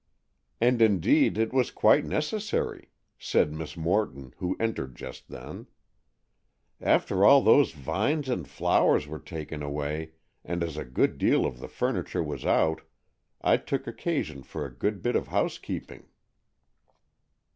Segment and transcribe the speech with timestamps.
[0.59, 5.67] "And indeed it was quite necessary," said Miss Morton, who entered just then.
[6.81, 11.59] "After all those vines and flowers were taken away, and as a good deal of
[11.59, 12.81] the furniture was out,
[13.41, 16.07] I took occasion for a good bit of house cleaning."